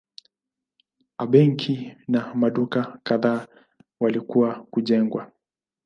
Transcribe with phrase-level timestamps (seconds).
[1.21, 3.47] A benki na maduka kadhaa
[3.99, 5.31] walikuwa kujengwa.